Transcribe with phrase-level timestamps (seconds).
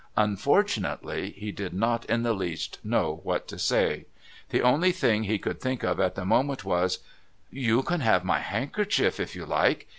[0.17, 4.05] Unfortunately he did not in the least know what to say.
[4.49, 7.01] The only thing he could think of at the moment was:
[7.51, 9.89] "You can have my handkerchief, if you like.